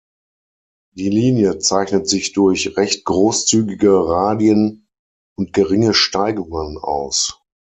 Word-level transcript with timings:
Die 0.97 1.09
Linie 1.11 1.59
zeichnet 1.59 2.09
sich 2.09 2.33
durch 2.33 2.75
recht 2.75 3.05
großzügige 3.05 4.07
Radien 4.07 4.87
und 5.37 5.53
geringe 5.53 5.93
Steigungen 5.93 6.79
aus. 6.79 7.39